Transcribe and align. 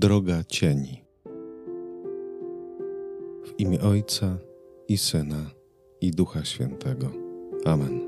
Droga 0.00 0.44
cieni. 0.48 1.02
W 3.44 3.60
imię 3.60 3.80
Ojca 3.80 4.38
i 4.88 4.98
Syna 4.98 5.50
i 6.00 6.10
Ducha 6.10 6.44
Świętego. 6.44 7.10
Amen. 7.64 8.00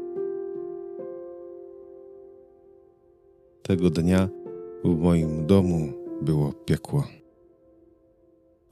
Tego 3.63 3.91
dnia 3.91 4.29
w 4.85 4.99
moim 4.99 5.47
domu 5.47 5.93
było 6.23 6.53
piekło. 6.53 7.07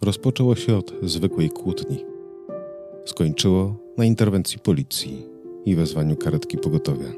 Rozpoczęło 0.00 0.57
się 0.57 0.77
od 0.77 0.93
zwykłej 1.02 1.50
kłótni. 1.50 2.05
Skończyło 3.05 3.77
na 3.96 4.05
interwencji 4.05 4.59
policji 4.59 5.27
i 5.64 5.75
wezwaniu 5.75 6.16
karetki 6.16 6.59
pogotowia. 6.59 7.12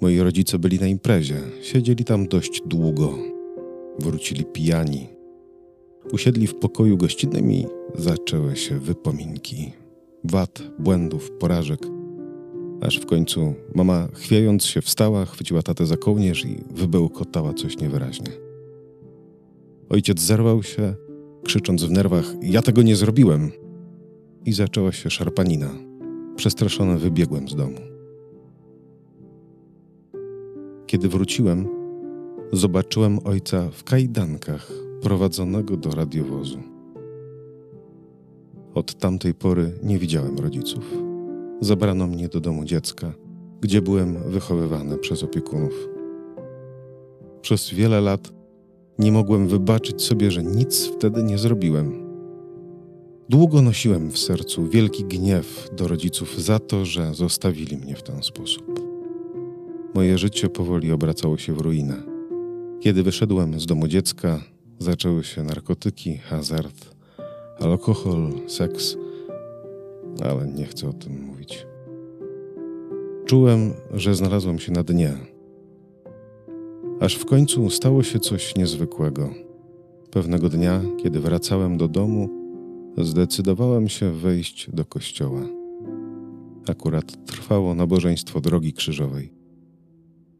Moi 0.00 0.20
rodzice 0.20 0.58
byli 0.58 0.80
na 0.80 0.86
imprezie, 0.86 1.40
siedzieli 1.62 2.04
tam 2.04 2.28
dość 2.28 2.62
długo. 2.66 3.31
Wrócili 3.98 4.44
pijani. 4.44 5.08
Usiedli 6.12 6.46
w 6.46 6.54
pokoju 6.54 6.96
gościnnym 6.96 7.52
i 7.52 7.66
zaczęły 7.94 8.56
się 8.56 8.78
wypominki. 8.78 9.72
Wad, 10.24 10.62
błędów, 10.78 11.30
porażek. 11.30 11.86
Aż 12.80 13.00
w 13.00 13.06
końcu 13.06 13.54
mama, 13.74 14.08
chwiejąc 14.12 14.64
się, 14.64 14.82
wstała, 14.82 15.24
chwyciła 15.24 15.62
tatę 15.62 15.86
za 15.86 15.96
kołnierz 15.96 16.44
i 16.44 16.64
wybełkotała 16.70 17.54
coś 17.54 17.78
niewyraźnie. 17.78 18.28
Ojciec 19.88 20.20
zerwał 20.20 20.62
się, 20.62 20.94
krzycząc 21.44 21.84
w 21.84 21.90
nerwach: 21.90 22.34
Ja 22.42 22.62
tego 22.62 22.82
nie 22.82 22.96
zrobiłem! 22.96 23.50
I 24.44 24.52
zaczęła 24.52 24.92
się 24.92 25.10
szarpanina. 25.10 25.70
Przestraszony 26.36 26.98
wybiegłem 26.98 27.48
z 27.48 27.54
domu. 27.54 27.78
Kiedy 30.86 31.08
wróciłem, 31.08 31.81
zobaczyłem 32.52 33.18
ojca 33.24 33.70
w 33.70 33.84
kajdankach 33.84 34.72
prowadzonego 35.02 35.76
do 35.76 35.90
radiowozu. 35.90 36.58
Od 38.74 38.94
tamtej 38.94 39.34
pory 39.34 39.72
nie 39.82 39.98
widziałem 39.98 40.38
rodziców. 40.38 40.84
Zabrano 41.60 42.06
mnie 42.06 42.28
do 42.28 42.40
domu 42.40 42.64
dziecka, 42.64 43.12
gdzie 43.60 43.82
byłem 43.82 44.30
wychowywany 44.30 44.98
przez 44.98 45.22
opiekunów. 45.24 45.88
Przez 47.40 47.70
wiele 47.70 48.00
lat 48.00 48.32
nie 48.98 49.12
mogłem 49.12 49.48
wybaczyć 49.48 50.02
sobie, 50.02 50.30
że 50.30 50.42
nic 50.42 50.86
wtedy 50.86 51.22
nie 51.22 51.38
zrobiłem. 51.38 52.12
Długo 53.28 53.62
nosiłem 53.62 54.10
w 54.10 54.18
sercu 54.18 54.66
wielki 54.66 55.04
gniew 55.04 55.70
do 55.76 55.88
rodziców 55.88 56.42
za 56.42 56.58
to, 56.58 56.84
że 56.84 57.14
zostawili 57.14 57.76
mnie 57.76 57.96
w 57.96 58.02
ten 58.02 58.22
sposób. 58.22 58.80
Moje 59.94 60.18
życie 60.18 60.48
powoli 60.48 60.92
obracało 60.92 61.38
się 61.38 61.52
w 61.52 61.60
ruinę. 61.60 62.11
Kiedy 62.82 63.02
wyszedłem 63.02 63.60
z 63.60 63.66
domu 63.66 63.88
dziecka, 63.88 64.40
zaczęły 64.78 65.24
się 65.24 65.42
narkotyki, 65.42 66.16
hazard, 66.16 66.94
alkohol, 67.60 68.32
seks, 68.46 68.96
ale 70.24 70.46
nie 70.46 70.66
chcę 70.66 70.88
o 70.88 70.92
tym 70.92 71.22
mówić. 71.24 71.66
Czułem, 73.26 73.72
że 73.94 74.14
znalazłem 74.14 74.58
się 74.58 74.72
na 74.72 74.82
dnie. 74.82 75.12
Aż 77.00 77.14
w 77.14 77.24
końcu 77.24 77.70
stało 77.70 78.02
się 78.02 78.20
coś 78.20 78.56
niezwykłego. 78.56 79.30
Pewnego 80.10 80.48
dnia, 80.48 80.80
kiedy 81.02 81.20
wracałem 81.20 81.78
do 81.78 81.88
domu, 81.88 82.28
zdecydowałem 82.98 83.88
się 83.88 84.10
wejść 84.10 84.70
do 84.70 84.84
kościoła. 84.84 85.42
Akurat 86.68 87.26
trwało 87.26 87.74
nabożeństwo 87.74 88.40
drogi 88.40 88.72
krzyżowej. 88.72 89.32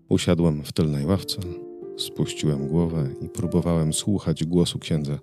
Usiadłem 0.09 0.63
w 0.65 0.73
tylnej 0.73 1.07
ławce, 1.07 1.39
spuściłem 1.97 2.69
głowę 2.69 3.09
i 3.21 3.29
próbowałem 3.29 3.93
słuchać 3.93 4.45
głosu 4.45 4.79
księdza, 4.79 5.19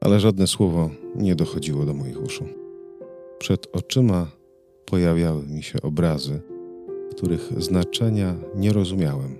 ale 0.00 0.20
żadne 0.20 0.46
słowo 0.46 0.90
nie 1.16 1.34
dochodziło 1.34 1.84
do 1.84 1.94
moich 1.94 2.22
uszu. 2.22 2.44
Przed 3.38 3.76
oczyma 3.76 4.26
pojawiały 4.86 5.46
mi 5.46 5.62
się 5.62 5.82
obrazy, 5.82 6.40
których 7.10 7.62
znaczenia 7.62 8.34
nie 8.56 8.72
rozumiałem, 8.72 9.38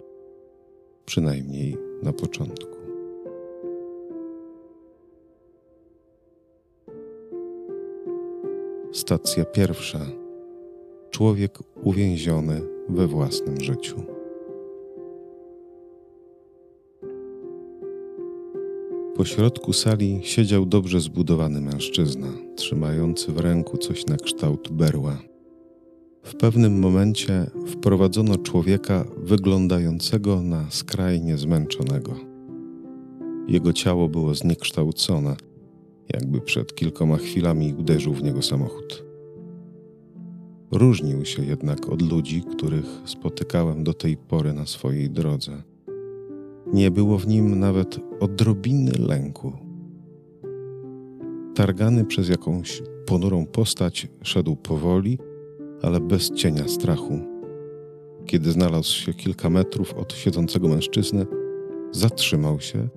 przynajmniej 1.06 1.76
na 2.02 2.12
początku. 2.12 2.76
Stacja 8.92 9.44
pierwsza. 9.44 10.00
Człowiek 11.10 11.58
uwięziony 11.82 12.60
we 12.88 13.06
własnym 13.06 13.60
życiu. 13.60 14.19
Po 19.20 19.24
środku 19.24 19.72
sali 19.72 20.20
siedział 20.22 20.66
dobrze 20.66 21.00
zbudowany 21.00 21.60
mężczyzna, 21.60 22.26
trzymający 22.56 23.32
w 23.32 23.38
ręku 23.38 23.78
coś 23.78 24.06
na 24.06 24.16
kształt 24.16 24.72
berła. 24.72 25.18
W 26.22 26.34
pewnym 26.34 26.78
momencie 26.78 27.50
wprowadzono 27.66 28.36
człowieka 28.36 29.04
wyglądającego 29.16 30.42
na 30.42 30.70
skrajnie 30.70 31.38
zmęczonego. 31.38 32.14
Jego 33.48 33.72
ciało 33.72 34.08
było 34.08 34.34
zniekształcone, 34.34 35.36
jakby 36.12 36.40
przed 36.40 36.74
kilkoma 36.74 37.16
chwilami 37.16 37.74
uderzył 37.78 38.14
w 38.14 38.22
niego 38.22 38.42
samochód. 38.42 39.04
Różnił 40.70 41.24
się 41.24 41.44
jednak 41.44 41.88
od 41.88 42.02
ludzi, 42.02 42.42
których 42.56 42.86
spotykałem 43.04 43.84
do 43.84 43.94
tej 43.94 44.16
pory 44.16 44.52
na 44.52 44.66
swojej 44.66 45.10
drodze. 45.10 45.69
Nie 46.72 46.90
było 46.90 47.18
w 47.18 47.26
nim 47.26 47.58
nawet 47.58 47.98
odrobiny 48.20 48.92
lęku. 48.98 49.52
Targany 51.54 52.04
przez 52.04 52.28
jakąś 52.28 52.82
ponurą 53.06 53.46
postać 53.46 54.08
szedł 54.22 54.56
powoli, 54.56 55.18
ale 55.82 56.00
bez 56.00 56.30
cienia 56.30 56.68
strachu. 56.68 57.18
Kiedy 58.26 58.52
znalazł 58.52 58.92
się 58.92 59.14
kilka 59.14 59.50
metrów 59.50 59.94
od 59.94 60.12
siedzącego 60.12 60.68
mężczyzny, 60.68 61.26
zatrzymał 61.92 62.60
się, 62.60 62.88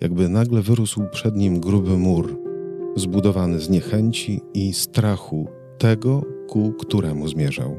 jakby 0.00 0.28
nagle 0.28 0.62
wyrósł 0.62 1.02
przed 1.12 1.36
nim 1.36 1.60
gruby 1.60 1.98
mur, 1.98 2.38
zbudowany 2.96 3.60
z 3.60 3.70
niechęci 3.70 4.40
i 4.54 4.72
strachu 4.72 5.48
tego, 5.78 6.22
ku 6.48 6.72
któremu 6.72 7.28
zmierzał. 7.28 7.76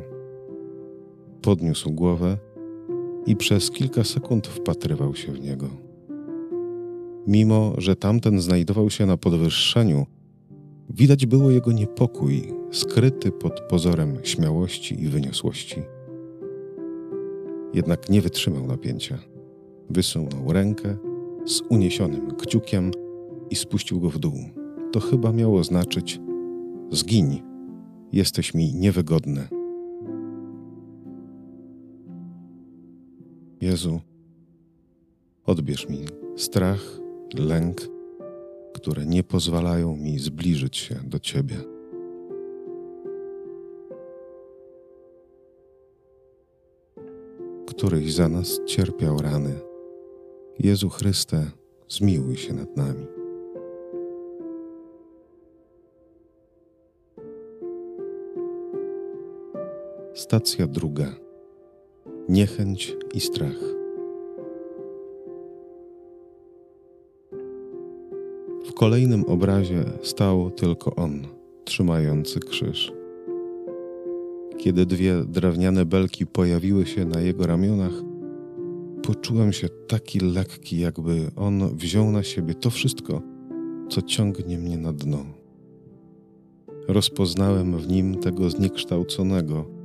Podniósł 1.42 1.92
głowę 1.92 2.38
i 3.28 3.36
przez 3.36 3.72
kilka 3.72 4.04
sekund 4.04 4.48
wpatrywał 4.48 5.16
się 5.16 5.32
w 5.32 5.42
niego. 5.42 5.68
Mimo, 7.28 7.74
że 7.78 7.96
tamten 7.96 8.42
znajdował 8.42 8.90
się 8.90 9.06
na 9.06 9.18
podwyższeniu, 9.18 10.06
widać 10.90 11.26
było 11.26 11.52
jego 11.52 11.72
niepokój, 11.72 12.54
skryty 12.72 13.32
pod 13.32 13.60
pozorem 13.60 14.18
śmiałości 14.24 15.04
i 15.04 15.08
wyniosłości. 15.08 15.82
Jednak 17.74 18.10
nie 18.10 18.22
wytrzymał 18.22 18.68
napięcia. 18.68 19.18
Wysunął 19.90 20.54
rękę 20.54 20.98
z 21.46 21.62
uniesionym 21.70 22.32
kciukiem 22.32 22.92
i 23.50 23.56
spuścił 23.56 24.00
go 24.00 24.10
w 24.10 24.20
dół. 24.20 24.34
To 24.92 25.00
chyba 25.00 25.32
miało 25.32 25.64
znaczyć: 25.64 26.20
Zgiń, 26.92 27.42
jesteś 28.12 28.54
mi 28.54 28.74
niewygodny. 28.74 29.57
Jezu, 33.68 34.00
odbierz 35.46 35.90
mi 35.90 36.06
strach, 36.38 37.00
lęk, 37.40 37.82
które 38.74 39.06
nie 39.06 39.24
pozwalają 39.24 39.96
mi 39.96 40.20
zbliżyć 40.20 40.78
się 40.78 40.96
do 40.96 41.20
Ciebie. 41.20 41.56
Któryś 47.68 48.14
za 48.14 48.30
nas 48.30 48.60
cierpiał 48.66 49.18
rany. 49.18 49.60
Jezu 50.60 50.90
Chryste, 50.90 51.52
zmiłuj 51.90 52.38
się 52.38 52.54
nad 52.54 52.78
nami. 52.78 53.06
Stacja 60.14 60.68
druga 60.68 61.27
niechęć 62.30 62.96
i 63.14 63.20
strach. 63.20 63.60
W 68.66 68.74
kolejnym 68.74 69.26
obrazie 69.26 69.84
stał 70.02 70.52
tylko 70.52 70.96
on, 70.96 71.28
trzymający 71.66 72.40
krzyż. 72.40 72.92
Kiedy 74.58 74.86
dwie 74.86 75.24
drewniane 75.24 75.86
belki 75.86 76.26
pojawiły 76.26 76.86
się 76.86 77.06
na 77.06 77.22
jego 77.22 77.48
ramionach, 77.48 77.94
poczułem 79.04 79.54
się 79.54 79.70
taki 79.70 80.20
lekki, 80.20 80.80
jakby 80.80 81.32
on 81.36 81.76
wziął 81.76 82.12
na 82.12 82.24
siebie 82.24 82.54
to 82.54 82.70
wszystko, 82.70 83.22
co 83.90 84.02
ciągnie 84.02 84.58
mnie 84.58 84.78
na 84.78 84.94
dno. 84.94 85.26
Rozpoznałem 86.88 87.78
w 87.78 87.88
nim 87.88 88.16
tego 88.16 88.50
zniekształconego, 88.50 89.77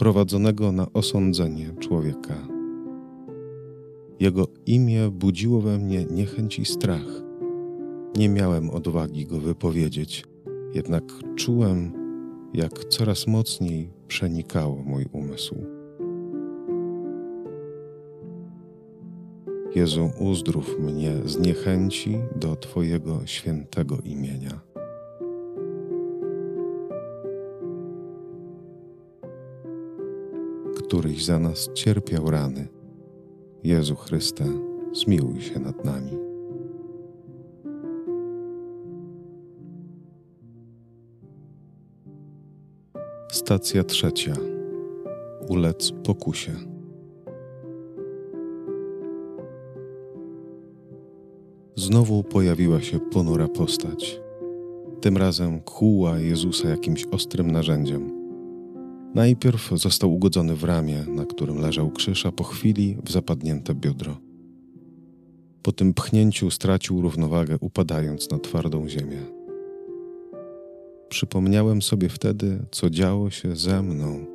prowadzonego 0.00 0.72
na 0.72 0.92
osądzenie 0.92 1.74
człowieka. 1.80 2.48
Jego 4.20 4.46
imię 4.66 5.10
budziło 5.10 5.60
we 5.60 5.78
mnie 5.78 6.04
niechęć 6.04 6.58
i 6.58 6.64
strach. 6.64 7.22
Nie 8.16 8.28
miałem 8.28 8.70
odwagi 8.70 9.26
go 9.26 9.40
wypowiedzieć, 9.40 10.24
jednak 10.74 11.04
czułem, 11.36 11.92
jak 12.54 12.84
coraz 12.84 13.26
mocniej 13.26 13.90
przenikało 14.08 14.82
mój 14.82 15.06
umysł. 15.12 15.54
Jezu, 19.74 20.10
uzdrów 20.18 20.78
mnie 20.78 21.12
z 21.24 21.38
niechęci 21.38 22.18
do 22.36 22.56
Twojego 22.56 23.26
świętego 23.26 23.98
imienia. 24.04 24.69
Któryś 30.90 31.24
za 31.24 31.38
nas 31.38 31.70
cierpiał 31.74 32.30
rany. 32.30 32.68
Jezu 33.64 33.96
Chryste, 33.96 34.44
zmiłuj 34.92 35.40
się 35.40 35.58
nad 35.58 35.84
nami. 35.84 36.10
Stacja 43.32 43.84
trzecia. 43.84 44.34
Ulec 45.48 45.92
pokusie. 46.04 46.52
Znowu 51.76 52.22
pojawiła 52.22 52.80
się 52.80 53.00
ponura 53.00 53.48
postać. 53.48 54.20
Tym 55.00 55.16
razem 55.16 55.60
kłuła 55.60 56.18
Jezusa 56.18 56.68
jakimś 56.68 57.06
ostrym 57.06 57.50
narzędziem. 57.50 58.19
Najpierw 59.14 59.70
został 59.74 60.14
ugodzony 60.14 60.56
w 60.56 60.64
ramię, 60.64 61.04
na 61.08 61.26
którym 61.26 61.58
leżał 61.58 61.90
krzyż, 61.90 62.26
a 62.26 62.32
po 62.32 62.44
chwili 62.44 62.96
w 63.04 63.10
zapadnięte 63.10 63.74
biodro. 63.74 64.16
Po 65.62 65.72
tym 65.72 65.94
pchnięciu 65.94 66.50
stracił 66.50 67.02
równowagę, 67.02 67.56
upadając 67.60 68.30
na 68.30 68.38
twardą 68.38 68.88
ziemię. 68.88 69.22
Przypomniałem 71.08 71.82
sobie 71.82 72.08
wtedy, 72.08 72.58
co 72.70 72.90
działo 72.90 73.30
się 73.30 73.56
ze 73.56 73.82
mną 73.82 74.26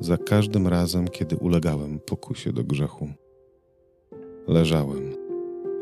za 0.00 0.16
każdym 0.16 0.66
razem, 0.68 1.08
kiedy 1.08 1.36
ulegałem 1.36 1.98
pokusie 1.98 2.52
do 2.52 2.64
grzechu. 2.64 3.08
Leżałem 4.48 5.12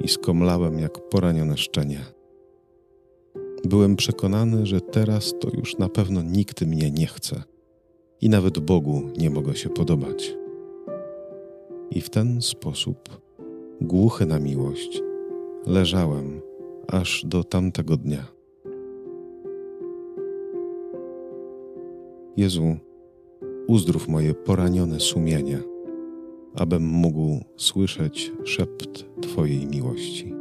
i 0.01 0.09
skomlałem 0.09 0.79
jak 0.79 1.09
poranione 1.09 1.57
szczenie. 1.57 2.01
Byłem 3.65 3.97
przekonany, 3.97 4.67
że 4.67 4.81
teraz 4.81 5.35
to 5.41 5.49
już 5.57 5.79
na 5.79 5.89
pewno 5.89 6.23
nikt 6.23 6.63
mnie 6.63 6.91
nie 6.91 7.07
chce 7.07 7.50
i 8.21 8.29
nawet 8.29 8.59
Bogu 8.59 9.03
nie 9.19 9.31
mogę 9.31 9.57
się 9.57 9.69
podobać. 9.69 10.37
I 11.91 12.01
w 12.01 12.11
ten 12.11 12.43
sposób, 12.43 12.97
głuchy 13.81 14.27
na 14.27 14.39
miłość, 14.39 15.03
leżałem 15.67 16.41
aż 16.89 17.25
do 17.27 17.45
tamtego 17.45 17.97
dnia. 17.97 18.27
Jezu, 22.37 22.77
uzdrów 23.67 24.09
moje 24.09 24.35
poranione 24.35 25.01
sumienie, 25.01 25.59
abym 26.55 26.83
mógł 26.83 27.45
słyszeć 27.57 28.33
szept 28.45 29.05
Twojej 29.23 29.67
miłości. 29.67 30.35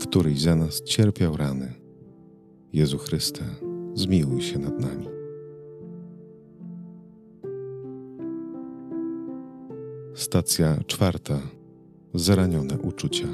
Któryś 0.00 0.40
za 0.40 0.56
nas 0.56 0.82
cierpiał 0.82 1.36
rany. 1.36 1.81
Jezu 2.72 2.98
Chryste, 2.98 3.44
zmiłuj 3.94 4.42
się 4.42 4.58
nad 4.58 4.80
nami. 4.80 5.06
Stacja 10.14 10.78
czwarta. 10.86 11.40
Zranione 12.14 12.78
uczucia. 12.78 13.28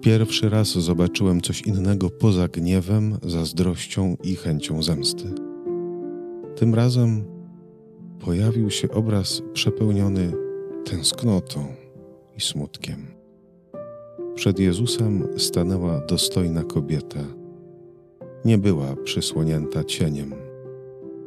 Pierwszy 0.00 0.48
raz 0.48 0.68
zobaczyłem 0.68 1.40
coś 1.40 1.62
innego 1.62 2.10
poza 2.10 2.48
gniewem, 2.48 3.18
zazdrością 3.22 4.16
i 4.24 4.36
chęcią 4.36 4.82
zemsty. 4.82 5.34
Tym 6.56 6.74
razem 6.74 7.24
pojawił 8.20 8.70
się 8.70 8.90
obraz 8.90 9.42
przepełniony 9.52 10.32
tęsknotą 10.84 11.66
i 12.36 12.40
smutkiem. 12.40 13.17
Przed 14.38 14.58
Jezusem 14.58 15.28
stanęła 15.36 16.00
dostojna 16.00 16.62
kobieta. 16.62 17.20
Nie 18.44 18.58
była 18.58 18.96
przysłonięta 18.96 19.84
cieniem, 19.84 20.34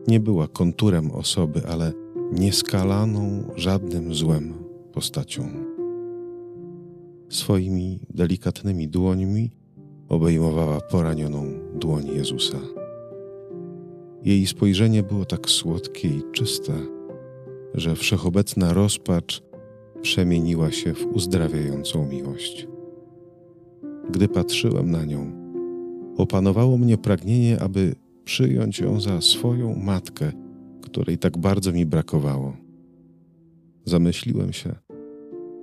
nie 0.07 0.19
była 0.19 0.47
konturem 0.47 1.11
osoby, 1.11 1.61
ale 1.67 1.93
nieskalaną 2.31 3.43
żadnym 3.55 4.13
złem 4.13 4.53
postacią 4.93 5.49
swoimi 7.29 7.99
delikatnymi 8.09 8.87
dłońmi 8.87 9.51
obejmowała 10.09 10.81
poranioną 10.81 11.45
dłoń 11.75 12.07
Jezusa. 12.07 12.59
Jej 14.23 14.47
spojrzenie 14.47 15.03
było 15.03 15.25
tak 15.25 15.49
słodkie 15.49 16.07
i 16.07 16.23
czyste, 16.31 16.73
że 17.73 17.95
wszechobecna 17.95 18.73
rozpacz 18.73 19.43
przemieniła 20.01 20.71
się 20.71 20.93
w 20.93 21.05
uzdrawiającą 21.05 22.07
miłość. 22.07 22.67
Gdy 24.09 24.27
patrzyłem 24.27 24.91
na 24.91 25.05
nią, 25.05 25.31
opanowało 26.17 26.77
mnie 26.77 26.97
pragnienie, 26.97 27.61
aby 27.61 27.95
przyjąć 28.23 28.79
ją 28.79 28.99
za 28.99 29.21
swoją 29.21 29.75
matkę, 29.75 30.31
której 30.81 31.17
tak 31.17 31.37
bardzo 31.37 31.71
mi 31.71 31.85
brakowało. 31.85 32.57
Zamyśliłem 33.85 34.53
się, 34.53 34.75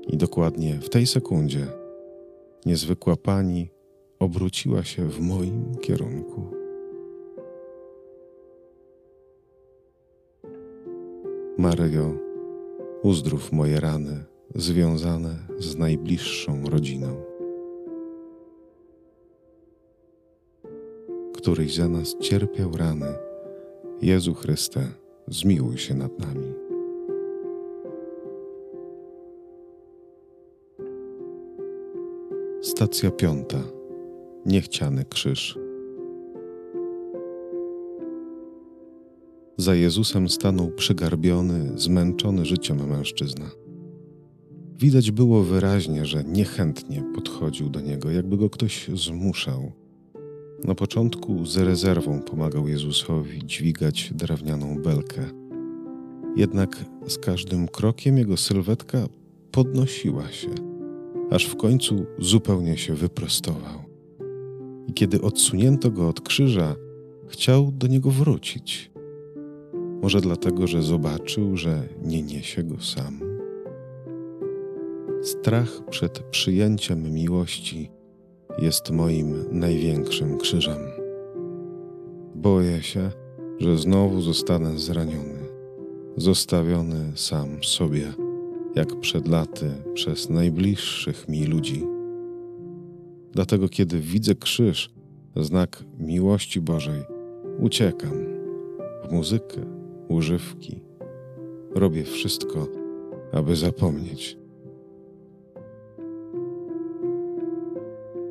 i 0.09 0.17
dokładnie 0.17 0.75
w 0.81 0.89
tej 0.89 1.07
sekundzie 1.07 1.67
niezwykła 2.67 3.17
pani 3.17 3.71
obróciła 4.19 4.85
się 4.85 5.09
w 5.09 5.21
moim 5.21 5.75
kierunku. 5.81 6.43
Maryjo, 11.59 12.15
uzdrów 13.03 13.53
moje 13.53 13.81
rany 13.81 14.25
związane 14.55 15.37
z 15.59 15.77
najbliższą 15.77 16.63
rodziną. 16.71 17.38
Któryś 21.49 21.75
za 21.75 21.89
nas 21.89 22.17
cierpiał 22.21 22.77
rany, 22.77 23.07
Jezu 24.03 24.35
Chryste, 24.35 24.81
zmiłuj 25.29 25.79
się 25.79 25.95
nad 25.95 26.19
nami. 26.19 26.55
Stacja 32.63 33.11
piąta. 33.11 33.63
Niechciany 34.47 35.05
krzyż. 35.05 35.59
Za 39.57 39.75
Jezusem 39.75 40.29
stanął 40.29 40.71
przygarbiony, 40.71 41.79
zmęczony 41.79 42.45
życiem 42.45 42.89
mężczyzna. 42.89 43.51
Widać 44.79 45.11
było 45.11 45.43
wyraźnie, 45.43 46.07
że 46.07 46.25
niechętnie 46.25 47.05
podchodził 47.15 47.69
do 47.69 47.81
niego, 47.81 48.11
jakby 48.11 48.37
go 48.37 48.51
ktoś 48.51 48.91
zmuszał. 48.95 49.73
Na 50.65 50.75
początku 50.75 51.47
z 51.47 51.57
rezerwą 51.57 52.23
pomagał 52.23 52.69
Jezusowi 52.69 53.47
dźwigać 53.47 54.11
drewnianą 54.15 54.83
belkę. 54.83 55.25
Jednak 56.37 56.85
z 57.07 57.19
każdym 57.19 57.69
krokiem 57.69 58.19
jego 58.19 58.37
sylwetka 58.37 58.99
podnosiła 59.51 60.29
się 60.29 60.49
aż 61.31 61.47
w 61.47 61.57
końcu 61.57 62.07
zupełnie 62.19 62.77
się 62.77 62.95
wyprostował. 62.95 63.85
I 64.87 64.93
kiedy 64.93 65.21
odsunięto 65.21 65.91
go 65.91 66.09
od 66.09 66.21
krzyża, 66.21 66.77
chciał 67.29 67.73
do 67.73 67.87
niego 67.87 68.11
wrócić. 68.11 68.91
Może 70.03 70.21
dlatego, 70.21 70.67
że 70.67 70.83
zobaczył, 70.83 71.57
że 71.57 71.89
nie 72.03 72.23
niesie 72.23 72.63
go 72.63 72.81
sam. 72.81 73.21
Strach 75.23 75.85
przed 75.91 76.19
przyjęciem 76.19 77.15
miłości 77.15 77.91
jest 78.59 78.91
moim 78.91 79.45
największym 79.51 80.39
krzyżem. 80.39 80.79
Boję 82.35 82.83
się, 82.83 83.11
że 83.59 83.79
znowu 83.79 84.21
zostanę 84.21 84.79
zraniony, 84.79 85.39
zostawiony 86.17 87.13
sam 87.15 87.65
sobie 87.65 88.13
jak 88.75 89.01
przed 89.01 89.29
laty 89.29 89.71
przez 89.95 90.31
najbliższych 90.31 91.29
mi 91.29 91.45
ludzi. 91.45 91.87
Dlatego, 93.33 93.69
kiedy 93.69 94.01
widzę 94.01 94.35
krzyż, 94.35 94.91
znak 95.37 95.85
miłości 95.99 96.61
Bożej, 96.61 97.03
uciekam 97.59 98.27
w 99.09 99.13
muzykę, 99.13 99.61
używki. 100.09 100.81
Robię 101.75 102.05
wszystko, 102.05 102.67
aby 103.33 103.57
zapomnieć. 103.57 104.38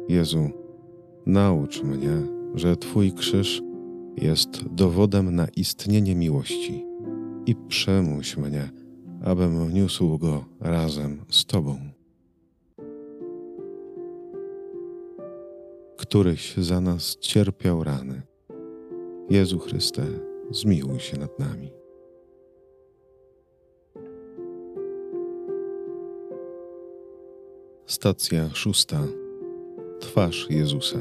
Jezu, 0.09 0.49
naucz 1.25 1.83
mnie, 1.83 2.21
że 2.55 2.77
Twój 2.77 3.13
krzyż 3.13 3.61
jest 4.17 4.67
dowodem 4.67 5.35
na 5.35 5.47
istnienie 5.47 6.15
miłości 6.15 6.85
i 7.45 7.55
przemuś 7.55 8.37
mnie, 8.37 8.69
abym 9.23 9.73
niósł 9.73 10.17
go 10.17 10.45
razem 10.59 11.25
z 11.29 11.45
Tobą. 11.45 11.79
Któryś 15.97 16.57
za 16.57 16.81
nas 16.81 17.17
cierpiał 17.17 17.83
rany. 17.83 18.21
Jezu 19.29 19.59
Chryste, 19.59 20.03
zmiłuj 20.51 20.99
się 20.99 21.17
nad 21.17 21.39
nami. 21.39 21.71
Stacja 27.85 28.49
szósta. 28.53 29.26
Twarz 30.07 30.47
Jezusa. 30.49 30.99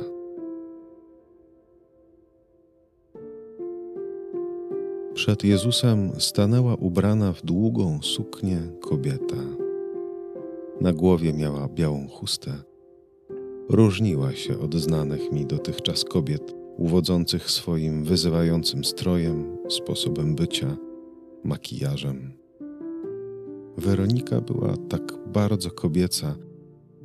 Przed 5.15 5.45
Jezusem 5.45 6.11
stanęła 6.19 6.75
ubrana 6.75 7.33
w 7.33 7.43
długą 7.43 7.99
suknię 8.03 8.59
kobieta. 8.81 9.43
Na 10.81 10.93
głowie 10.93 11.33
miała 11.33 11.69
białą 11.69 12.09
chustę. 12.09 12.53
Różniła 13.69 14.33
się 14.33 14.59
od 14.59 14.75
znanych 14.75 15.33
mi 15.33 15.47
dotychczas 15.47 16.05
kobiet, 16.05 16.55
uwodzących 16.77 17.51
swoim 17.51 18.05
wyzywającym 18.05 18.85
strojem, 18.85 19.57
sposobem 19.69 20.35
bycia, 20.35 20.77
makijażem. 21.45 22.33
Weronika 23.77 24.41
była 24.41 24.77
tak 24.89 25.03
bardzo 25.27 25.71
kobieca, 25.71 26.37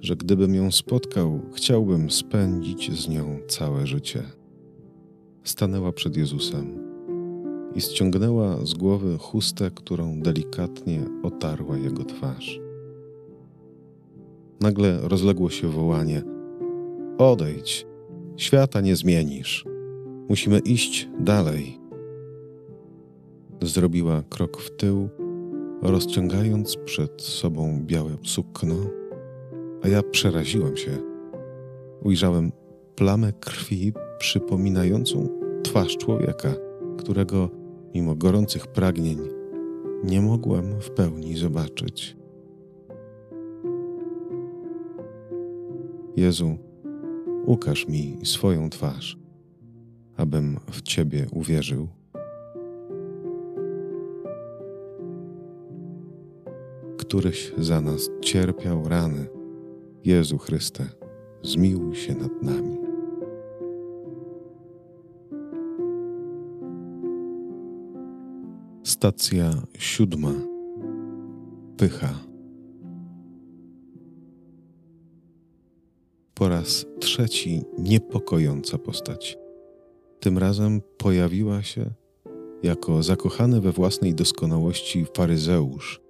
że 0.01 0.15
gdybym 0.15 0.55
ją 0.55 0.71
spotkał, 0.71 1.39
chciałbym 1.53 2.11
spędzić 2.11 2.91
z 2.91 3.09
nią 3.09 3.39
całe 3.47 3.87
życie. 3.87 4.23
Stanęła 5.43 5.91
przed 5.91 6.17
Jezusem 6.17 6.79
i 7.75 7.81
ściągnęła 7.81 8.65
z 8.65 8.73
głowy 8.73 9.17
chustę, 9.17 9.71
którą 9.75 10.21
delikatnie 10.21 11.01
otarła 11.23 11.77
jego 11.77 12.03
twarz. 12.03 12.59
Nagle 14.59 14.99
rozległo 15.01 15.49
się 15.49 15.67
wołanie: 15.67 16.23
Odejdź, 17.17 17.85
świata 18.37 18.81
nie 18.81 18.95
zmienisz. 18.95 19.65
Musimy 20.29 20.59
iść 20.59 21.09
dalej. 21.19 21.79
Zrobiła 23.61 24.23
krok 24.29 24.61
w 24.61 24.75
tył, 24.75 25.09
rozciągając 25.81 26.77
przed 26.85 27.21
sobą 27.21 27.79
białe 27.85 28.17
sukno, 28.23 28.75
a 29.83 29.87
ja 29.87 30.03
przeraziłem 30.03 30.77
się. 30.77 30.97
Ujrzałem 32.03 32.51
plamę 32.95 33.33
krwi 33.33 33.93
przypominającą 34.19 35.27
twarz 35.63 35.97
człowieka, 35.97 36.53
którego 36.97 37.49
mimo 37.95 38.15
gorących 38.15 38.67
pragnień, 38.67 39.19
nie 40.03 40.21
mogłem 40.21 40.81
w 40.81 40.89
pełni 40.89 41.37
zobaczyć. 41.37 42.17
Jezu, 46.15 46.57
ukaż 47.45 47.87
mi 47.87 48.17
swoją 48.23 48.69
twarz, 48.69 49.17
abym 50.17 50.59
w 50.71 50.81
Ciebie 50.81 51.27
uwierzył. 51.31 51.87
Któryś 56.97 57.51
za 57.57 57.81
nas 57.81 58.09
cierpiał 58.21 58.89
rany. 58.89 59.40
Jezu 60.05 60.37
Chryste, 60.37 60.87
zmiłuj 61.43 61.95
się 61.95 62.15
nad 62.15 62.43
nami. 62.43 62.77
Stacja 68.83 69.53
siódma. 69.77 70.33
Pycha. 71.77 72.13
Po 76.33 76.49
raz 76.49 76.85
trzeci 76.99 77.61
niepokojąca 77.79 78.77
postać. 78.77 79.37
Tym 80.19 80.37
razem 80.37 80.81
pojawiła 80.97 81.63
się 81.63 81.85
jako 82.63 83.03
zakochany 83.03 83.61
we 83.61 83.71
własnej 83.71 84.15
doskonałości 84.15 85.05
faryzeusz, 85.15 86.01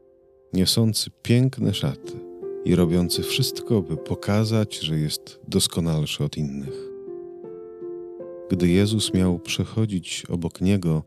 niosący 0.54 1.10
piękne 1.24 1.74
szaty 1.74 2.31
i 2.66 2.76
robiący 2.76 3.24
wszystko, 3.24 3.82
by 3.82 3.98
pokazać, 3.98 4.80
że 4.80 5.00
jest 5.00 5.40
doskonalszy 5.48 6.24
od 6.24 6.38
innych. 6.38 6.92
Gdy 8.50 8.70
Jezus 8.70 9.14
miał 9.14 9.40
przechodzić 9.40 10.24
obok 10.30 10.62
niego, 10.62 11.04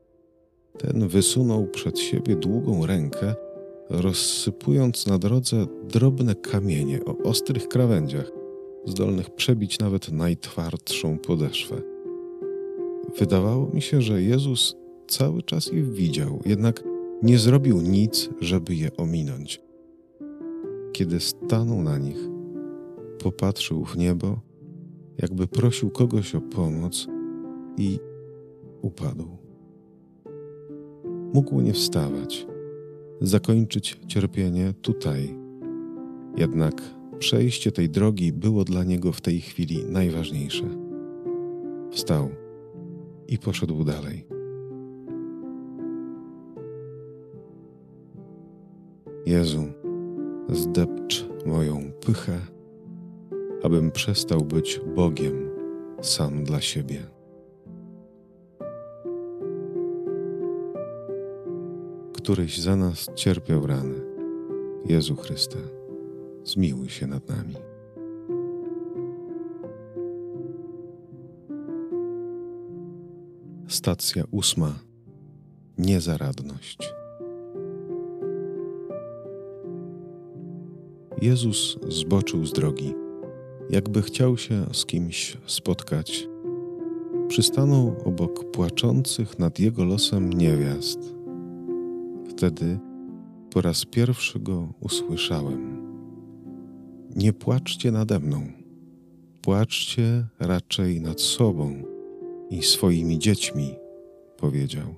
ten 0.78 1.08
wysunął 1.08 1.66
przed 1.66 1.98
siebie 1.98 2.36
długą 2.36 2.86
rękę, 2.86 3.34
rozsypując 3.90 5.06
na 5.06 5.18
drodze 5.18 5.66
drobne 5.88 6.34
kamienie 6.34 7.04
o 7.04 7.16
ostrych 7.28 7.68
krawędziach, 7.68 8.30
zdolnych 8.86 9.30
przebić 9.30 9.78
nawet 9.78 10.12
najtwardszą 10.12 11.18
podeszwę. 11.18 11.76
Wydawało 13.18 13.70
mi 13.74 13.82
się, 13.82 14.02
że 14.02 14.22
Jezus 14.22 14.76
cały 15.06 15.42
czas 15.42 15.66
je 15.66 15.82
widział, 15.82 16.42
jednak 16.46 16.84
nie 17.22 17.38
zrobił 17.38 17.80
nic, 17.80 18.28
żeby 18.40 18.74
je 18.74 18.96
ominąć. 18.96 19.63
Kiedy 20.94 21.20
stanął 21.20 21.82
na 21.82 21.98
nich, 21.98 22.18
popatrzył 23.18 23.84
w 23.84 23.96
niebo, 23.96 24.40
jakby 25.18 25.46
prosił 25.46 25.90
kogoś 25.90 26.34
o 26.34 26.40
pomoc 26.40 27.06
i 27.78 27.98
upadł 28.82 29.44
mógł 31.34 31.60
nie 31.60 31.72
wstawać, 31.72 32.46
zakończyć 33.20 34.00
cierpienie 34.06 34.74
tutaj. 34.82 35.36
Jednak 36.36 36.74
przejście 37.18 37.72
tej 37.72 37.90
drogi 37.90 38.32
było 38.32 38.64
dla 38.64 38.84
niego 38.84 39.12
w 39.12 39.20
tej 39.20 39.40
chwili 39.40 39.84
najważniejsze. 39.84 40.64
Wstał 41.90 42.28
i 43.28 43.38
poszedł 43.38 43.84
dalej. 43.84 44.26
Jezu, 49.26 49.64
zdepcz 50.54 51.26
moją 51.46 51.92
pychę, 52.06 52.40
abym 53.62 53.90
przestał 53.90 54.40
być 54.40 54.80
Bogiem 54.96 55.50
sam 56.02 56.44
dla 56.44 56.60
siebie. 56.60 57.14
któryś 62.24 62.58
za 62.58 62.76
nas 62.76 63.10
cierpiał 63.14 63.66
rany. 63.66 64.00
Jezu 64.84 65.16
Chryste, 65.16 65.58
zmiłuj 66.44 66.88
się 66.88 67.06
nad 67.06 67.28
nami. 67.28 67.54
Stacja 73.68 74.24
ósma. 74.30 74.74
Niezaradność. 75.78 76.78
Jezus 81.24 81.78
zboczył 81.88 82.46
z 82.46 82.52
drogi, 82.52 82.94
jakby 83.70 84.02
chciał 84.02 84.36
się 84.36 84.66
z 84.72 84.86
kimś 84.86 85.36
spotkać. 85.46 86.28
Przystanął 87.28 87.96
obok 88.04 88.50
płaczących 88.50 89.38
nad 89.38 89.58
jego 89.58 89.84
losem 89.84 90.32
niewiast 90.32 90.98
Wtedy 92.28 92.78
po 93.50 93.60
raz 93.60 93.84
pierwszy 93.84 94.40
go 94.40 94.72
usłyszałem. 94.80 95.86
Nie 97.16 97.32
płaczcie 97.32 97.92
nade 97.92 98.20
mną, 98.20 98.46
płaczcie 99.42 100.26
raczej 100.40 101.00
nad 101.00 101.20
sobą 101.20 101.82
i 102.50 102.62
swoimi 102.62 103.18
dziećmi, 103.18 103.74
powiedział. 104.36 104.94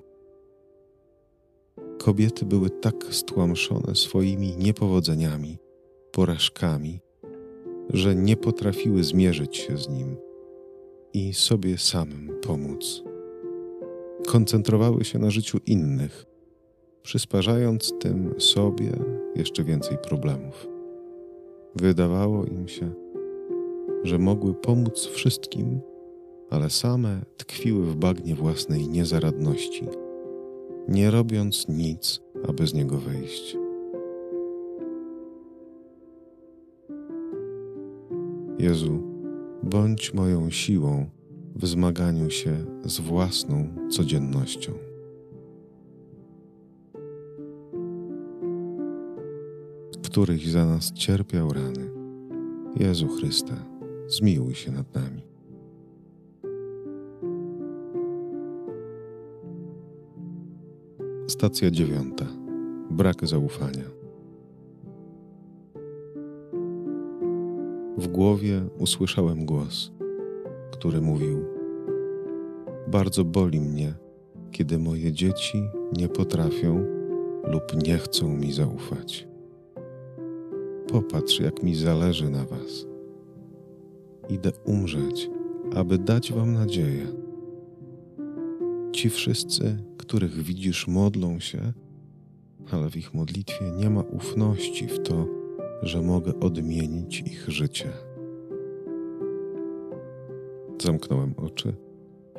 Kobiety 1.97 2.45
były 2.45 2.69
tak 2.69 2.95
stłamszone 3.09 3.95
swoimi 3.95 4.57
niepowodzeniami, 4.57 5.57
porażkami, 6.17 6.99
że 7.89 8.15
nie 8.15 8.37
potrafiły 8.37 9.03
zmierzyć 9.03 9.57
się 9.57 9.77
z 9.77 9.89
nim 9.89 10.17
i 11.13 11.33
sobie 11.33 11.77
samym 11.77 12.31
pomóc. 12.41 13.03
Koncentrowały 14.27 15.03
się 15.03 15.19
na 15.19 15.29
życiu 15.29 15.57
innych 15.65 16.25
przysparzając 17.03 17.93
tym 17.99 18.33
sobie 18.37 18.91
jeszcze 19.35 19.63
więcej 19.63 19.97
problemów. 19.97 20.67
Wydawało 21.75 22.45
im 22.45 22.67
się, 22.67 22.91
że 24.03 24.19
mogły 24.19 24.53
pomóc 24.53 25.05
wszystkim, 25.05 25.79
ale 26.49 26.69
same 26.69 27.21
tkwiły 27.37 27.85
w 27.85 27.95
bagnie 27.95 28.35
własnej 28.35 28.89
niezaradności, 28.89 29.85
nie 30.87 31.11
robiąc 31.11 31.67
nic, 31.67 32.21
aby 32.47 32.67
z 32.67 32.73
niego 32.73 32.97
wyjść. 32.97 33.66
Jezu, 38.59 39.03
bądź 39.63 40.13
moją 40.13 40.49
siłą 40.49 41.05
w 41.55 41.67
zmaganiu 41.67 42.29
się 42.29 42.65
z 42.85 42.99
własną 42.99 43.67
codziennością. 43.89 44.71
Któryś 50.03 50.47
za 50.47 50.65
nas 50.65 50.93
cierpiał 50.93 51.53
rany. 51.53 51.91
Jezu 52.75 53.07
Chryste, 53.07 53.53
zmiłuj 54.07 54.55
się 54.55 54.71
nad 54.71 54.95
nami. 54.95 55.21
Stacja 61.27 61.71
dziewiąta. 61.71 62.25
Brak 62.91 63.27
zaufania. 63.27 63.96
W 68.07 68.09
głowie 68.09 68.61
usłyszałem 68.79 69.45
głos, 69.45 69.91
który 70.71 71.01
mówił: 71.01 71.45
Bardzo 72.87 73.25
boli 73.25 73.59
mnie, 73.59 73.93
kiedy 74.51 74.79
moje 74.79 75.11
dzieci 75.11 75.63
nie 75.97 76.07
potrafią 76.07 76.85
lub 77.43 77.83
nie 77.87 77.97
chcą 77.97 78.37
mi 78.37 78.51
zaufać. 78.51 79.27
Popatrz, 80.87 81.39
jak 81.39 81.63
mi 81.63 81.75
zależy 81.75 82.29
na 82.29 82.45
Was. 82.45 82.85
Idę 84.29 84.51
umrzeć, 84.65 85.29
aby 85.75 85.97
dać 85.97 86.33
Wam 86.33 86.53
nadzieję. 86.53 87.07
Ci 88.91 89.09
wszyscy, 89.09 89.77
których 89.97 90.33
widzisz, 90.33 90.87
modlą 90.87 91.39
się, 91.39 91.73
ale 92.71 92.89
w 92.89 92.97
ich 92.97 93.13
modlitwie 93.13 93.71
nie 93.71 93.89
ma 93.89 94.01
ufności 94.01 94.87
w 94.87 94.99
to, 94.99 95.27
że 95.81 96.01
mogę 96.01 96.39
odmienić 96.39 97.19
ich 97.19 97.49
życie. 97.49 97.89
Zamknąłem 100.81 101.33
oczy 101.37 101.73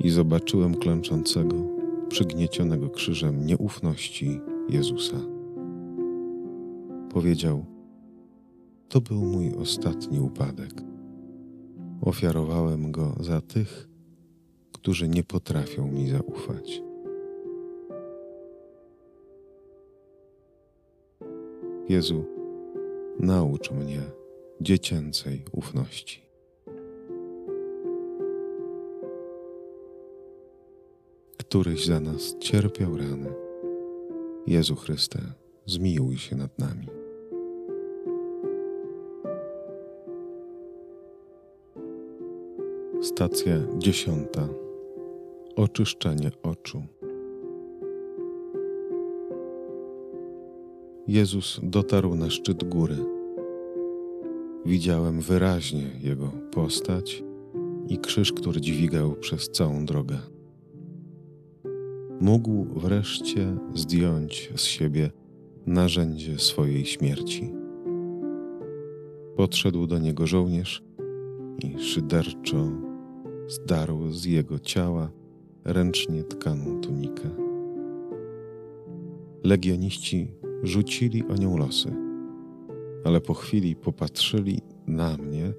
i 0.00 0.10
zobaczyłem 0.10 0.74
klęczącego, 0.74 1.56
przygniecionego 2.08 2.90
krzyżem 2.90 3.46
nieufności 3.46 4.40
Jezusa. 4.68 5.16
Powiedział: 7.12 7.64
To 8.88 9.00
był 9.00 9.24
mój 9.24 9.54
ostatni 9.54 10.20
upadek. 10.20 10.72
Ofiarowałem 12.00 12.92
go 12.92 13.14
za 13.20 13.40
tych, 13.40 13.88
którzy 14.72 15.08
nie 15.08 15.24
potrafią 15.24 15.86
mi 15.86 16.08
zaufać. 16.08 16.82
Jezu, 21.88 22.24
naucz 23.20 23.70
mnie 23.70 24.00
dziecięcej 24.60 25.44
ufności. 25.52 26.22
Któryś 31.36 31.86
za 31.86 32.00
nas 32.00 32.38
cierpiał 32.38 32.96
rany. 32.96 33.32
Jezu 34.46 34.76
Chryste, 34.76 35.18
zmiłuj 35.66 36.16
się 36.16 36.36
nad 36.36 36.58
nami. 36.58 36.86
Stacja 43.02 43.54
dziesiąta. 43.78 44.48
Oczyszczenie 45.56 46.30
oczu. 46.42 46.97
Jezus 51.08 51.60
dotarł 51.62 52.14
na 52.14 52.30
szczyt 52.30 52.64
góry. 52.64 52.96
Widziałem 54.66 55.20
wyraźnie 55.20 55.86
Jego 56.00 56.30
postać 56.52 57.24
i 57.88 57.98
krzyż, 57.98 58.32
który 58.32 58.60
dźwigał 58.60 59.14
przez 59.14 59.50
całą 59.50 59.84
drogę. 59.86 60.18
Mógł 62.20 62.64
wreszcie 62.64 63.56
zdjąć 63.74 64.52
z 64.56 64.62
siebie 64.62 65.10
narzędzie 65.66 66.38
swojej 66.38 66.84
śmierci. 66.86 67.52
Podszedł 69.36 69.86
do 69.86 69.98
niego 69.98 70.26
żołnierz 70.26 70.82
i 71.64 71.78
szyderczo 71.82 72.70
zdarł 73.48 74.12
z 74.12 74.24
jego 74.24 74.58
ciała 74.58 75.10
ręcznie 75.64 76.24
tkaną 76.24 76.80
tunikę. 76.80 77.30
Legioniści 79.44 80.37
rzucili 80.62 81.24
o 81.28 81.34
nią 81.34 81.56
losy, 81.56 81.92
ale 83.04 83.20
po 83.20 83.34
chwili 83.34 83.76
popatrzyli 83.76 84.60
na 84.86 85.16
mnie 85.16 85.52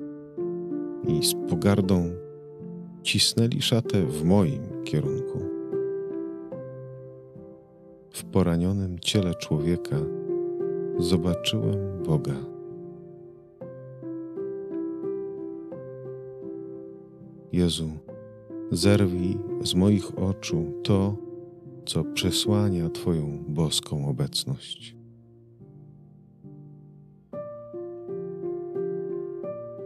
i 1.07 1.25
z 1.25 1.33
pogardą 1.49 2.09
cisnęli 3.03 3.61
szatę 3.61 4.05
w 4.05 4.23
moim 4.23 4.83
kierunku. 4.83 5.39
W 8.13 8.23
poranionym 8.23 8.99
ciele 8.99 9.35
człowieka 9.35 9.97
zobaczyłem 10.97 12.03
Boga. 12.03 12.35
Jezu, 17.51 17.89
zerwij 18.71 19.37
z 19.63 19.75
moich 19.75 20.19
oczu 20.19 20.65
to, 20.83 21.15
co 21.89 22.03
przesłania 22.03 22.89
Twoją 22.89 23.43
boską 23.47 24.09
obecność. 24.09 24.95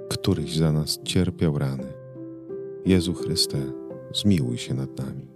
Któryś 0.10 0.58
za 0.58 0.72
nas 0.72 1.00
cierpiał 1.04 1.58
rany. 1.58 1.94
Jezu 2.86 3.14
Chryste, 3.14 3.58
zmiłuj 4.14 4.58
się 4.58 4.74
nad 4.74 4.98
nami. 4.98 5.28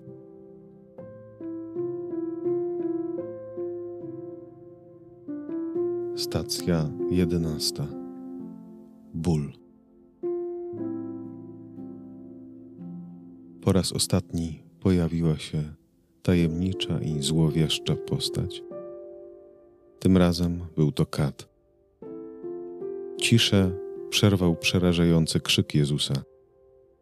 Stacja 6.16 6.90
jedenasta. 7.12 7.88
Ból. 9.14 9.54
Po 13.62 13.72
raz 13.72 13.92
ostatni 13.92 14.64
pojawiła 14.80 15.38
się 15.38 15.87
tajemnicza 16.28 17.00
i 17.02 17.22
złowieszcza 17.22 17.96
postać. 17.96 18.64
Tym 20.00 20.18
razem 20.18 20.60
był 20.76 20.92
to 20.92 21.06
kat. 21.06 21.48
Ciszę 23.22 23.72
przerwał 24.10 24.56
przerażający 24.56 25.40
krzyk 25.40 25.76
Jezusa, 25.76 26.14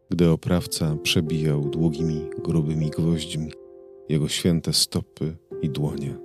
gdy 0.10 0.30
oprawca 0.30 0.98
przebijał 1.04 1.62
długimi, 1.62 2.22
grubymi 2.44 2.90
gwoźdźmi 2.90 3.52
jego 4.10 4.28
święte 4.28 4.74
stopy 4.74 5.36
i 5.62 5.70
dłonie. 5.70 6.16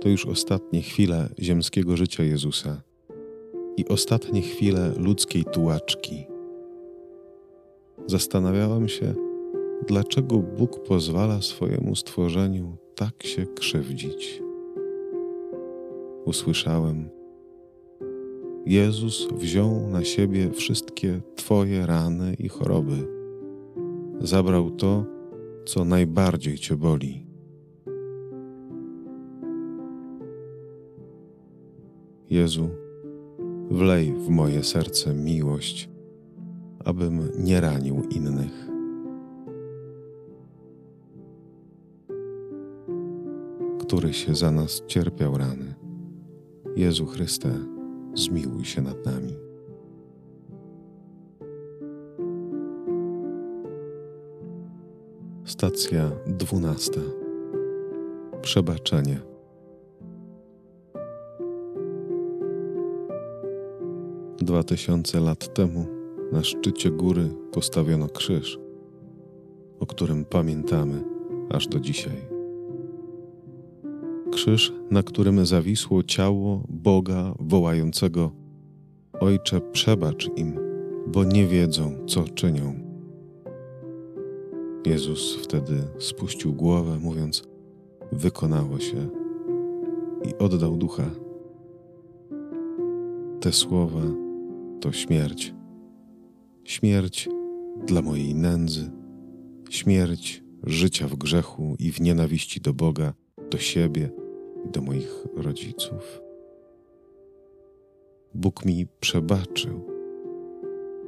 To 0.00 0.08
już 0.08 0.26
ostatnie 0.26 0.82
chwile 0.82 1.28
ziemskiego 1.38 1.96
życia 1.96 2.22
Jezusa 2.22 2.82
i 3.76 3.88
ostatnie 3.88 4.42
chwile 4.42 4.92
ludzkiej 4.96 5.44
tułaczki. 5.44 6.26
Zastanawiałem 8.06 8.88
się, 8.88 9.27
dlaczego 9.86 10.38
Bóg 10.38 10.82
pozwala 10.82 11.42
swojemu 11.42 11.96
stworzeniu 11.96 12.76
tak 12.94 13.22
się 13.22 13.46
krzywdzić. 13.46 14.42
Usłyszałem, 16.24 17.08
Jezus 18.66 19.28
wziął 19.32 19.88
na 19.88 20.04
siebie 20.04 20.50
wszystkie 20.50 21.20
Twoje 21.36 21.86
rany 21.86 22.34
i 22.38 22.48
choroby. 22.48 23.08
Zabrał 24.20 24.70
to, 24.70 25.04
co 25.64 25.84
najbardziej 25.84 26.58
Cię 26.58 26.76
boli. 26.76 27.26
Jezu, 32.30 32.68
wlej 33.70 34.14
w 34.14 34.28
moje 34.28 34.64
serce 34.64 35.14
miłość, 35.14 35.90
abym 36.84 37.28
nie 37.38 37.60
ranił 37.60 38.02
innych. 38.10 38.67
Który 43.88 44.12
się 44.12 44.34
za 44.34 44.50
nas 44.50 44.82
cierpiał 44.86 45.38
rany. 45.38 45.74
Jezu 46.76 47.06
Chryste, 47.06 47.50
zmiłuj 48.14 48.64
się 48.64 48.82
nad 48.82 49.06
nami. 49.06 49.36
Stacja 55.44 56.10
dwunasta. 56.26 57.00
Przebaczenie. 58.42 59.20
Dwa 64.38 64.62
tysiące 64.62 65.20
lat 65.20 65.54
temu 65.54 65.86
na 66.32 66.42
szczycie 66.42 66.90
góry 66.90 67.28
postawiono 67.52 68.08
krzyż, 68.08 68.58
o 69.80 69.86
którym 69.86 70.24
pamiętamy 70.24 71.04
aż 71.50 71.66
do 71.66 71.80
dzisiaj 71.80 72.37
krzyż, 74.48 74.72
na 74.90 75.02
którym 75.02 75.46
zawisło 75.46 76.02
ciało 76.02 76.64
Boga 76.68 77.34
wołającego: 77.40 78.32
Ojcze, 79.20 79.60
przebacz 79.60 80.30
im, 80.36 80.58
bo 81.06 81.24
nie 81.24 81.46
wiedzą, 81.46 82.06
co 82.06 82.24
czynią. 82.24 82.74
Jezus 84.86 85.36
wtedy 85.36 85.74
spuścił 85.98 86.52
głowę, 86.52 86.98
mówiąc: 86.98 87.42
Wykonało 88.12 88.78
się, 88.78 89.08
i 90.24 90.38
oddał 90.38 90.76
ducha. 90.76 91.10
Te 93.40 93.52
słowa 93.52 94.02
to 94.80 94.92
śmierć. 94.92 95.54
Śmierć 96.64 97.28
dla 97.86 98.02
mojej 98.02 98.34
nędzy, 98.34 98.90
śmierć 99.70 100.44
życia 100.64 101.08
w 101.08 101.16
grzechu 101.16 101.76
i 101.78 101.92
w 101.92 102.00
nienawiści 102.00 102.60
do 102.60 102.74
Boga, 102.74 103.14
do 103.50 103.58
siebie 103.58 104.10
do 104.64 104.80
moich 104.80 105.26
rodziców. 105.36 106.20
Bóg 108.34 108.64
mi 108.64 108.86
przebaczył. 109.00 109.80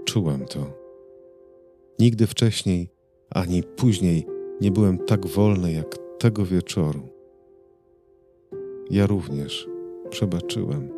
Czułem 0.05 0.45
to. 0.45 0.67
Nigdy 1.99 2.27
wcześniej 2.27 2.91
ani 3.31 3.63
później 3.63 4.27
nie 4.61 4.71
byłem 4.71 4.99
tak 4.99 5.27
wolny 5.27 5.73
jak 5.73 5.99
tego 6.19 6.45
wieczoru. 6.45 7.09
Ja 8.91 9.07
również 9.07 9.69
przebaczyłem 10.11 10.91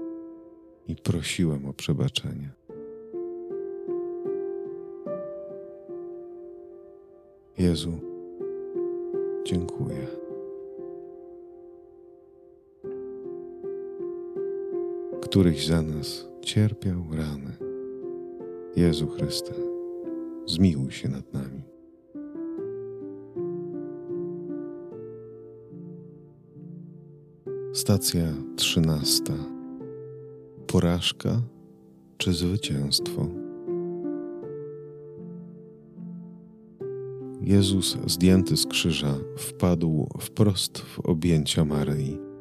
i 0.89 0.97
prosiłem 0.97 1.67
o 1.67 1.73
przebaczenie. 1.73 2.51
Jezu, 7.59 7.93
dziękuję. 9.45 10.22
Któryś 15.33 15.67
za 15.67 15.83
nas 15.83 16.29
cierpiał 16.43 17.05
rany. 17.13 17.57
Jezu 18.77 19.07
Chryste, 19.07 19.53
zmiłuj 20.47 20.93
się 20.93 21.09
nad 21.09 21.33
nami. 21.33 21.63
Stacja 27.73 28.23
trzynasta. 28.57 29.33
Porażka 30.67 31.43
czy 32.19 32.33
zwycięstwo? 32.33 33.29
Jezus, 37.41 37.99
zdjęty 38.07 38.57
z 38.57 38.67
krzyża, 38.67 39.15
wpadł 39.37 40.09
wprost 40.21 40.79
w 40.79 41.01
objęcia 41.01 41.65
Maryi, 41.65 42.32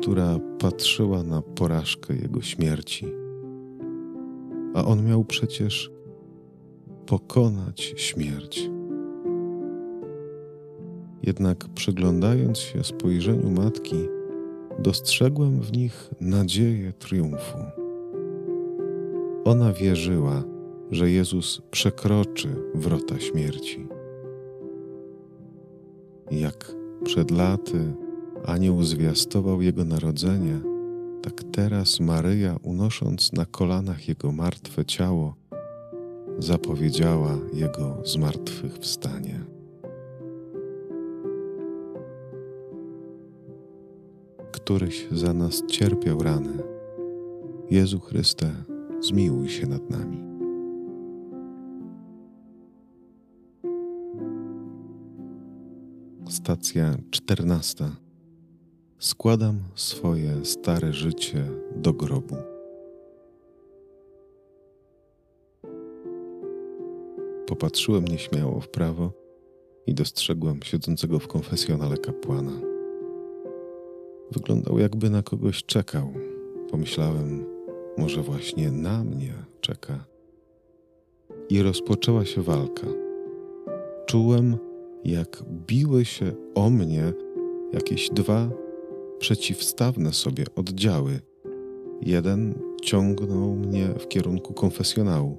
która 0.00 0.38
patrzyła 0.58 1.22
na 1.22 1.42
porażkę 1.42 2.14
jego 2.14 2.42
śmierci. 2.42 3.06
A 4.74 4.84
on 4.84 5.04
miał 5.04 5.24
przecież 5.24 5.90
pokonać 7.06 7.94
śmierć. 7.96 8.70
Jednak 11.22 11.68
przyglądając 11.74 12.58
się 12.58 12.84
spojrzeniu 12.84 13.50
matki, 13.50 13.96
dostrzegłem 14.78 15.60
w 15.60 15.72
nich 15.72 16.10
nadzieję 16.20 16.92
triumfu. 16.92 17.58
Ona 19.44 19.72
wierzyła, 19.72 20.44
że 20.90 21.10
Jezus 21.10 21.62
przekroczy 21.70 22.48
wrota 22.74 23.20
śmierci. 23.20 23.86
Jak 26.30 26.74
przed 27.04 27.30
laty 27.30 27.94
anioł 28.46 28.82
zwiastował 28.82 29.62
Jego 29.62 29.84
narodzenie, 29.84 30.60
tak 31.22 31.44
teraz 31.52 32.00
Maryja, 32.00 32.56
unosząc 32.62 33.32
na 33.32 33.46
kolanach 33.46 34.08
Jego 34.08 34.32
martwe 34.32 34.84
ciało, 34.84 35.34
zapowiedziała 36.38 37.38
Jego 37.52 38.02
zmartwychwstanie. 38.04 39.40
któryś 44.70 45.06
za 45.12 45.34
nas 45.34 45.66
cierpiał 45.66 46.22
rany. 46.22 46.62
Jezu 47.70 48.00
Chryste, 48.00 48.52
zmiłuj 49.00 49.48
się 49.48 49.66
nad 49.66 49.90
nami. 49.90 50.22
Stacja 56.28 56.96
czternasta. 57.10 57.90
Składam 59.00 59.58
swoje 59.74 60.44
stare 60.44 60.92
życie 60.92 61.44
do 61.76 61.92
grobu. 61.92 62.36
Popatrzyłem 67.46 68.04
nieśmiało 68.04 68.60
w 68.60 68.68
prawo 68.68 69.12
i 69.86 69.94
dostrzegłem 69.94 70.62
siedzącego 70.62 71.18
w 71.18 71.28
konfesjonale 71.28 71.96
kapłana. 71.96 72.52
Wyglądał 74.30 74.78
jakby 74.78 75.10
na 75.10 75.22
kogoś 75.22 75.64
czekał. 75.64 76.12
Pomyślałem, 76.70 77.44
może 77.98 78.22
właśnie 78.22 78.70
na 78.70 79.04
mnie 79.04 79.34
czeka. 79.60 80.04
I 81.48 81.62
rozpoczęła 81.62 82.24
się 82.24 82.42
walka. 82.42 82.86
Czułem, 84.06 84.56
jak 85.04 85.42
biły 85.66 86.04
się 86.04 86.32
o 86.54 86.70
mnie 86.70 87.12
jakieś 87.72 88.10
dwa 88.10 88.50
przeciwstawne 89.20 90.12
sobie 90.12 90.44
oddziały. 90.56 91.20
Jeden 92.02 92.54
ciągnął 92.82 93.56
mnie 93.56 93.88
w 93.98 94.08
kierunku 94.08 94.54
konfesjonału, 94.54 95.38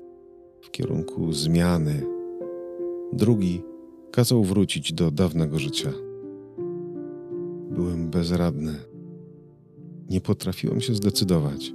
w 0.62 0.72
kierunku 0.72 1.34
zmiany. 1.34 2.06
Drugi 3.14 3.62
kazał 4.12 4.44
wrócić 4.44 4.94
do 4.94 5.12
dawnego 5.12 5.60
życia. 5.60 5.94
Byłem 7.72 8.10
bezradny. 8.10 8.76
Nie 10.10 10.22
potrafiłem 10.22 10.82
się 10.82 10.96
zdecydować. 10.96 11.74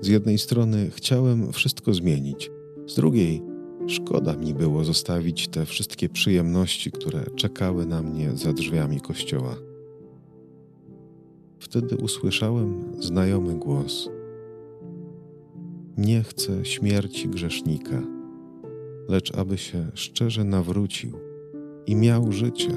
Z 0.00 0.08
jednej 0.08 0.38
strony 0.38 0.90
chciałem 0.90 1.52
wszystko 1.52 1.94
zmienić, 1.94 2.50
z 2.86 2.94
drugiej 2.94 3.42
szkoda 3.86 4.36
mi 4.36 4.54
było 4.54 4.84
zostawić 4.84 5.48
te 5.48 5.66
wszystkie 5.66 6.08
przyjemności, 6.08 6.92
które 6.92 7.24
czekały 7.36 7.86
na 7.86 8.02
mnie 8.02 8.30
za 8.34 8.52
drzwiami 8.52 9.00
kościoła. 9.00 9.71
Wtedy 11.62 11.96
usłyszałem 11.96 12.84
znajomy 12.98 13.54
głos. 13.54 14.10
Nie 15.96 16.22
chcę 16.22 16.64
śmierci 16.64 17.28
grzesznika, 17.28 18.02
lecz 19.08 19.34
aby 19.34 19.58
się 19.58 19.86
szczerze 19.94 20.44
nawrócił 20.44 21.10
i 21.86 21.96
miał 21.96 22.32
życie. 22.32 22.70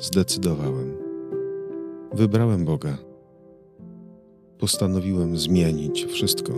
Zdecydowałem. 0.00 0.96
Wybrałem 2.14 2.64
Boga. 2.64 2.98
Postanowiłem 4.58 5.36
zmienić 5.36 6.04
wszystko. 6.04 6.52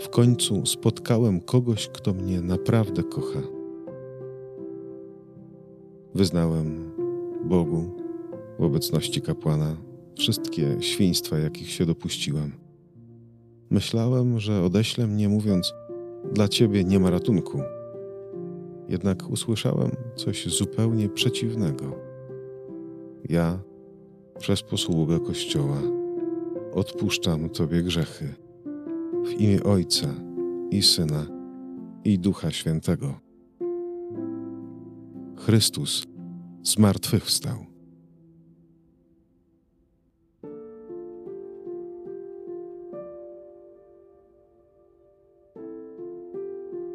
W 0.00 0.08
końcu 0.08 0.66
spotkałem 0.66 1.40
kogoś, 1.40 1.88
kto 1.88 2.14
mnie 2.14 2.40
naprawdę 2.40 3.02
kocha. 3.02 3.42
Wyznałem 6.14 6.90
Bogu 7.44 8.03
w 8.58 8.62
obecności 8.62 9.20
kapłana 9.20 9.76
wszystkie 10.18 10.76
świństwa, 10.80 11.38
jakich 11.38 11.70
się 11.70 11.86
dopuściłem. 11.86 12.52
Myślałem, 13.70 14.40
że 14.40 14.62
odeślę 14.62 15.06
mnie, 15.06 15.28
mówiąc: 15.28 15.72
Dla 16.32 16.48
ciebie 16.48 16.84
nie 16.84 17.00
ma 17.00 17.10
ratunku. 17.10 17.60
Jednak 18.88 19.30
usłyszałem 19.30 19.90
coś 20.16 20.46
zupełnie 20.46 21.08
przeciwnego 21.08 22.14
ja 23.28 23.58
przez 24.38 24.62
posługę 24.62 25.20
Kościoła 25.20 25.78
odpuszczam 26.72 27.50
Tobie 27.50 27.82
grzechy 27.82 28.34
w 29.24 29.40
imię 29.40 29.62
Ojca 29.62 30.06
i 30.70 30.82
Syna 30.82 31.26
i 32.04 32.18
Ducha 32.18 32.50
Świętego. 32.50 33.14
Chrystus 35.36 36.06
zmartwychwstał. 36.62 37.73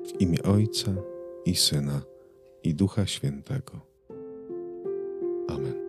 W 0.09 0.21
imię 0.21 0.43
Ojca 0.43 0.91
i 1.45 1.55
Syna 1.55 2.01
i 2.63 2.75
Ducha 2.75 3.05
Świętego. 3.05 3.79
Amen. 5.47 5.88